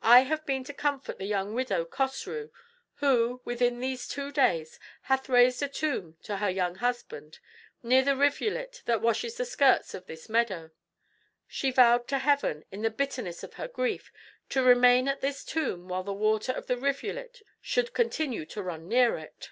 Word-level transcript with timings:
I 0.00 0.20
have 0.20 0.46
been 0.46 0.64
to 0.64 0.72
comfort 0.72 1.18
the 1.18 1.26
young 1.26 1.52
widow 1.52 1.84
Cosrou, 1.84 2.48
who, 2.94 3.42
within 3.44 3.78
these 3.78 4.08
two 4.08 4.32
days, 4.32 4.80
hath 5.02 5.28
raised 5.28 5.62
a 5.62 5.68
tomb 5.68 6.16
to 6.22 6.38
her 6.38 6.48
young 6.48 6.76
husband, 6.76 7.40
near 7.82 8.02
the 8.02 8.16
rivulet 8.16 8.82
that 8.86 9.02
washes 9.02 9.36
the 9.36 9.44
skirts 9.44 9.92
of 9.92 10.06
this 10.06 10.30
meadow. 10.30 10.70
She 11.46 11.70
vowed 11.70 12.08
to 12.08 12.20
heaven, 12.20 12.64
in 12.72 12.80
the 12.80 12.88
bitterness 12.90 13.42
of 13.44 13.52
her 13.60 13.68
grief, 13.68 14.10
to 14.48 14.62
remain 14.62 15.08
at 15.08 15.20
this 15.20 15.44
tomb 15.44 15.88
while 15.88 16.04
the 16.04 16.14
water 16.14 16.52
of 16.52 16.68
the 16.68 16.78
rivulet 16.78 17.42
should 17.60 17.92
continue 17.92 18.46
to 18.46 18.62
run 18.62 18.88
near 18.88 19.18
it." 19.18 19.50